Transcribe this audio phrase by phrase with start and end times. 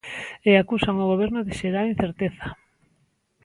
[0.49, 2.47] E acusan o Goberno de xerar incerteza.